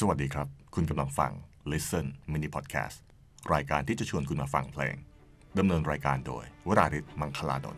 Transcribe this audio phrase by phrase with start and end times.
[0.00, 1.32] สวัสดีครับ คุณกำลังฟัง
[1.70, 2.96] Listen Mini Podcast
[3.54, 4.96] รายการที่จะชวนคุณมาฟังเพลง
[5.58, 7.76] ดำเนินรายการโดยวราริศมังคลาดน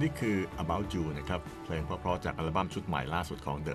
[0.00, 3.74] นี่คือ About You นะครับ เพลงเพราะๆจากอัลบั้มชุดใหม่ล่าสุดของ The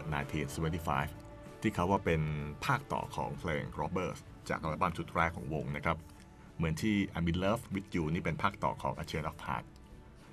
[0.82, 2.22] 1975 ที่เขาว่าเป็น
[2.66, 5.98] ภาคต่อของเพลง Robbers จากอัลบั้มชุดแรกของวงนะครับ
[6.58, 9.66] เหมือนที่ I'm in Love with You นี่เป็นภาคต่อของ A Chain of Heart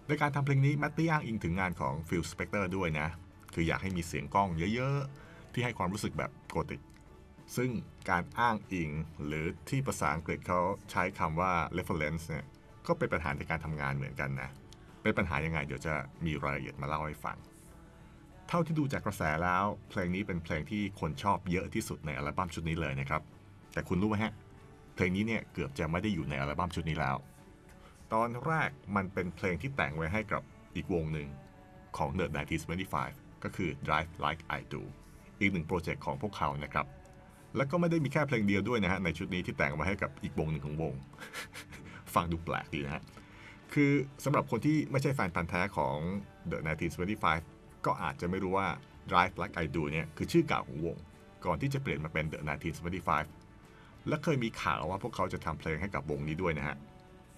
[0.08, 3.08] ในการทำเพลงนี้แมตตี้อ้างอิงถึงงานของ Phil Spector ด้วยนะ
[3.54, 6.82] คืออยากให้มีเสียงกล้องเยอะๆ ที่ให้ความรู้สึกแบบโกติก
[7.56, 7.70] ซึ่ง
[8.10, 8.90] การอ้างอิง
[9.26, 10.60] หรือที่ภาษาอังกฤษเขา
[10.90, 12.44] ใช้คำว่า reference เนี่ย
[12.86, 14.50] ก็เป็นปัญหาในการทำงานเหมือนกันนะ
[15.06, 15.94] เป็นปัญหายังไง เดี๋ยวจะ
[16.24, 17.36] มีรายละเอียดมาเล่าให้ฟัง
[18.48, 23.22] เท่าที่ดูจากกระแสแล้ว เพลงนี้เป็นเพลงที่คนชอบเยอะที่สุดในอัลบั้มชุดนี้เลยนะครับ
[23.72, 24.32] แต่คุณรู้ไหมฮะ
[24.94, 27.16] เพลงนี้เนี่ยเกือบจะไม่ได้อยู่ในอัลบั้มชุดนี้แล้ว
[28.12, 30.42] ตอนแรกมันเป็นเพลงที่แต่งไว้ให้กับ
[30.74, 31.28] อีกวงหนึ่ง
[31.96, 32.26] ของ The
[32.84, 34.82] 1975 ก็คือ Drive Like I Do
[35.40, 36.86] อีกหนึ่งโปรเจกต์ของพวกเขานะครับ
[37.56, 40.94] แล้วก็ไม่ได้มีแค่เพลงเดียวด้วยนะฮะในชุดนี้ที่แต่งไว้ให้กับอีกวงหนึ่งของวง
[42.14, 43.02] ฟังดูแปลกดีนะฮะ
[43.74, 43.92] คือ
[44.24, 45.96] สำหรับคนที่ไม่ใช่แฟนพันธ์แท้ของ
[46.50, 46.58] The
[47.22, 48.68] 1975 ก็อาจจะไม่รู้ว่า
[49.10, 50.96] Drive Like I Do เนี่ยคือชื่อเก่าของวง
[51.44, 52.38] ก่อนที่จะเปลี่ยนมาเป็น The
[53.44, 56.76] 1975 และเคยมีข่าวว่าพวกเขาจะทำเพลงให้กับวงนี้ด้วยนะฮะ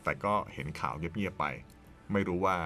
[0.04, 1.44] แต่ก็เห็นข่าวเงียบๆไป
[2.12, 2.56] ไม่รู้ว่า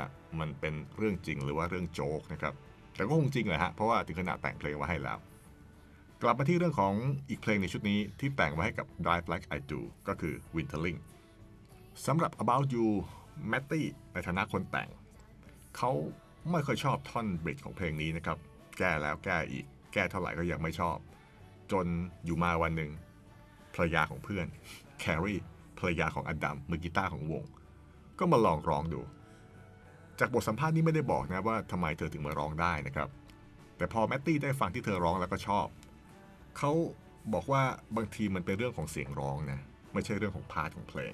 [0.41, 2.55] มันเป็นเรื่องจริงหรือว่าเรื่องโจ๊กนะครับ
[2.95, 5.19] แต่ก็คงจริงแหละฮะ เพราะว่าถึงขนาดแต่งเพลงไว้ให้แล้ว
[6.23, 6.95] กลับมาที่เรื่องของ
[7.29, 10.99] อีกเพลงในชุดนี้ที่แต่งไว้ให้กับ Drive Like I Do ก็คือ Winterling
[12.07, 12.89] สำหรับ About You
[13.49, 14.89] แมตตี้ในฐานะคนแต่ง
[15.77, 15.91] เขา
[16.51, 18.39] ไม่เคยชอบท่อนบริดของเพลงนี้นะครับ
[18.79, 20.97] แก้แล้วแก้อีก แก้เท่าไหร่ก็ยังไม่ชอบ
[21.73, 21.87] จน
[22.25, 22.91] อยู่มาวันหนึ่ง
[23.75, 24.47] ภรรยาของเพื่อน
[25.01, 25.35] แครี
[25.79, 27.45] ภรรยาของอดัมมือกีตาร์ของวง
[28.19, 29.01] ก็มาลองร้องดู
[30.21, 33.09] จากบทสัมภาษณ์นี้ไม่ได้บอกนะว่าทำไมเธอถึงมาร้องได้นะครับ
[33.77, 35.67] แต่พอแมตตี้ได้ฟังที่เธอร้องแล้วก็ชอบ
[36.59, 36.73] เขา
[37.35, 37.63] บอกว่า
[37.97, 39.61] บางทีมันเป็นเรื่องของเสียงร้องนะ
[39.93, 41.13] ไม่ใช่เรื่องของ part ของเพลง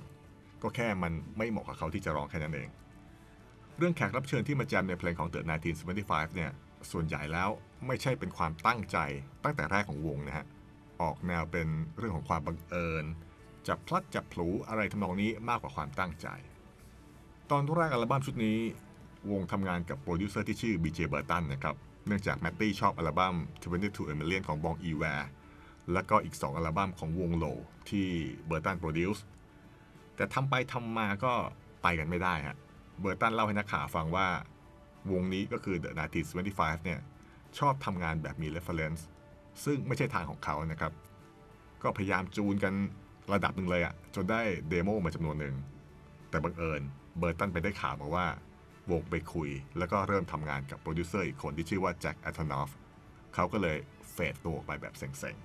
[0.63, 2.69] ก็แค่มันไม่เหมาะกับเขาที่จะร้องแค่นั้นเอง
[3.79, 5.41] เรื่องแขกรับเชิญที่มาแจมในเพลงของ The
[5.89, 6.51] 1975 เนี่ย
[6.91, 7.49] ส่วนใหญ่แล้ว
[7.87, 8.99] ไม่ใช่เป็นความตั้งใจ
[9.45, 10.47] ตั้งแต่แรกของวงนะฮะ
[11.03, 13.05] ออกแนวเป็นเรื่องของความบังเอิญ
[13.69, 16.29] จับพลัดจับผลูอะไรทำนองนี้มากกว่าความตั้งใจ
[17.51, 18.59] ตอนแรกอัลบั้มชุดนี้
[19.31, 21.77] วงทำงานกับโปรดิวเซอร์ที่ชื่อ BJ Burton นะครับ
[22.07, 23.35] เนื่องจากแมตตี้ชอบอัลบั้ม
[23.73, 25.29] 22 A Million ของ Bon Iver
[25.93, 27.45] แล้วก็อีก 2 อัลบั้มของวง Low
[27.89, 28.07] ที่
[28.47, 29.25] เบอร์ตัน produce
[30.19, 31.33] แต่ทำไปทำมาก็
[31.83, 32.57] ไปกันไม่ได้ฮะ
[33.01, 34.27] เบอร์ตันเล่าให้นักข่าวฟังว่า
[35.13, 35.91] วงนี้ก็คือ The
[36.39, 37.01] 1975เนี่ย
[37.59, 39.03] ชอบทำงานแบบมี reference
[39.65, 40.93] ซึ่งไม่ใช่ทางของเขานะครับ
[41.83, 42.75] ก็พยายามจูนกัน
[43.33, 45.55] ระดับหนึ่งเลยอะจนได้demo มาจำนวนหนึ่ง
[46.31, 46.83] แต่บังเอิญ
[47.19, 48.27] เบอร์ตันไปได้ข่าวมาว่า
[48.91, 52.71] วงไปคุย แล้วก็เริ่มทำงานกับโปรดิวเซอร์อีกคนที่ชื่อว่า Jack Antonoff
[53.35, 53.79] เขาก็เลย
[54.13, 55.37] fade ตัวออกไปแบบเซ็ง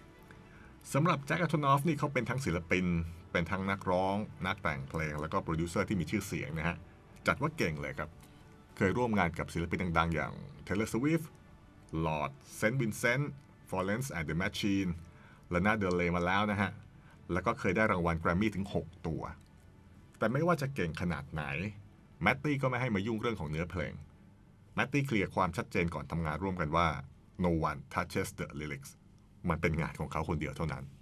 [0.00, 2.86] ๆสำหรับ Jack Antonoff นี่เขาเป็นทั้งศิลปิน
[3.32, 6.76] เป็นทั้งนักร้อง นักแต่งเพลง แล้วก็โปรดิวเซอร์ที่มีชื่อเสียงนะฮะ
[7.26, 8.10] จัดว่าเก่งเลยครับ
[8.76, 10.32] เคยร่วมงานกับศิลปินดังๆ อย่าง
[10.66, 11.26] Taylor Swift
[12.04, 12.76] Lorde St.
[12.80, 13.24] Vincent
[13.68, 14.90] Florence and the Machine
[15.50, 16.70] และนาเดลเลมาแล้วนะฮะ
[17.32, 19.22] แล้วก็เคยได้รางวัลแกรมมี่ถึง 6 ตัว
[20.18, 21.44] แต่ไม่ว่าจะเก่งขนาดไหน
[22.22, 23.92] แมตตี้ก็ไม่ให้มายุ่งเรื่องของเนื้อเพลง
[24.74, 26.88] แมตตี้เคลียร์ความชัดเจนก่อนทำงานร่วมกันว่า
[27.44, 28.90] no one touches the lyrics
[29.48, 30.84] มันเป็นงานของเขาคนเดียวเท่านั้น「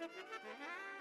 [0.00, 0.99] Ha ha ha!